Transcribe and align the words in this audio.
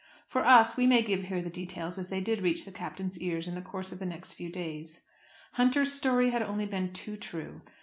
For 0.27 0.43
us, 0.43 0.77
we 0.77 0.87
may 0.87 1.03
give 1.03 1.25
here 1.25 1.43
the 1.43 1.51
details 1.51 1.99
as 1.99 2.07
they 2.09 2.21
did 2.21 2.41
reach 2.41 2.65
the 2.65 2.71
Captain's 2.71 3.19
ears 3.19 3.47
in 3.47 3.53
the 3.53 3.61
course 3.61 3.91
of 3.91 3.99
the 3.99 4.05
next 4.07 4.33
few 4.33 4.49
days. 4.51 5.03
Hunter's 5.51 5.93
story 5.93 6.31
had 6.31 6.41
only 6.41 6.65
been 6.65 6.91
too 6.91 7.15
true. 7.17 7.61